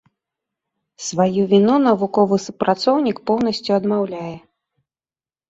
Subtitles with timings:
[1.07, 4.35] Сваю віну навуковы супрацоўнік поўнасцю адмаўляе.